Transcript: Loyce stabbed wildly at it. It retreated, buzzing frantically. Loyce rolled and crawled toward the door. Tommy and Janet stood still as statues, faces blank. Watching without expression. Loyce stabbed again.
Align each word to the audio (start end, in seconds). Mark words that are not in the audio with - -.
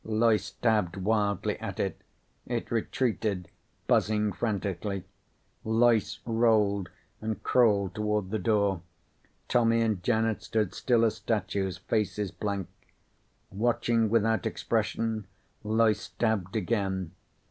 Loyce 0.03 0.45
stabbed 0.45 0.97
wildly 0.97 1.59
at 1.59 1.79
it. 1.79 2.01
It 2.47 2.71
retreated, 2.71 3.47
buzzing 3.85 4.31
frantically. 4.33 5.03
Loyce 5.63 6.21
rolled 6.25 6.89
and 7.21 7.43
crawled 7.43 7.93
toward 7.93 8.31
the 8.31 8.39
door. 8.39 8.81
Tommy 9.47 9.79
and 9.81 10.01
Janet 10.01 10.41
stood 10.41 10.73
still 10.73 11.05
as 11.05 11.17
statues, 11.17 11.77
faces 11.77 12.31
blank. 12.31 12.67
Watching 13.51 14.09
without 14.09 14.47
expression. 14.47 15.27
Loyce 15.63 16.01
stabbed 16.01 16.55
again. 16.55 17.11